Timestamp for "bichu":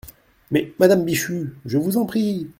1.05-1.53